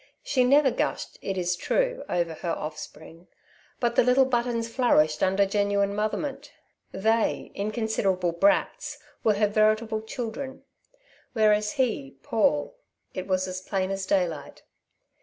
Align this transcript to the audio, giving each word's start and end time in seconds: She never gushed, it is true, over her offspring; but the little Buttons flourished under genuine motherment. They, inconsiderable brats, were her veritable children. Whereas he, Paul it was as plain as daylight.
She 0.23 0.43
never 0.43 0.71
gushed, 0.71 1.19
it 1.21 1.37
is 1.37 1.55
true, 1.55 2.03
over 2.09 2.33
her 2.33 2.49
offspring; 2.49 3.27
but 3.79 3.95
the 3.95 4.01
little 4.03 4.25
Buttons 4.25 4.67
flourished 4.67 5.21
under 5.21 5.45
genuine 5.45 5.93
motherment. 5.93 6.51
They, 6.91 7.51
inconsiderable 7.53 8.31
brats, 8.31 8.97
were 9.23 9.35
her 9.35 9.45
veritable 9.47 10.01
children. 10.01 10.63
Whereas 11.33 11.73
he, 11.73 12.17
Paul 12.23 12.75
it 13.13 13.27
was 13.27 13.47
as 13.47 13.61
plain 13.61 13.91
as 13.91 14.07
daylight. 14.07 14.63